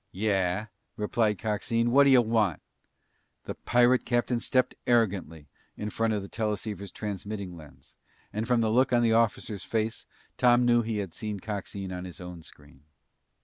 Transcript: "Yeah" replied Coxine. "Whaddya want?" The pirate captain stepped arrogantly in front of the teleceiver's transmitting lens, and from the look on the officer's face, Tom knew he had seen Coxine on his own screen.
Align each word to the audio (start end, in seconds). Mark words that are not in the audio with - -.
"Yeah" 0.13 0.65
replied 1.05 1.37
Coxine. 1.37 1.89
"Whaddya 1.91 2.23
want?" 2.25 2.59
The 3.43 3.53
pirate 3.53 4.03
captain 4.03 4.39
stepped 4.39 4.73
arrogantly 4.87 5.47
in 5.77 5.91
front 5.91 6.13
of 6.13 6.23
the 6.23 6.27
teleceiver's 6.27 6.91
transmitting 6.91 7.55
lens, 7.55 7.97
and 8.33 8.47
from 8.47 8.61
the 8.61 8.71
look 8.71 8.91
on 8.91 9.03
the 9.03 9.13
officer's 9.13 9.63
face, 9.63 10.07
Tom 10.39 10.65
knew 10.65 10.81
he 10.81 10.97
had 10.97 11.13
seen 11.13 11.39
Coxine 11.39 11.91
on 11.93 12.05
his 12.05 12.19
own 12.19 12.41
screen. 12.41 12.81